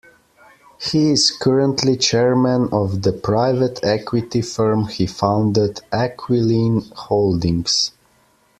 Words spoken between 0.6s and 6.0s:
He is currently chairman of the private equity firm he founded,